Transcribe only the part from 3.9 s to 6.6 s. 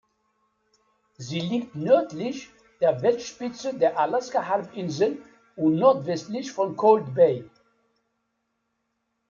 Alaska-Halbinsel und nordwestlich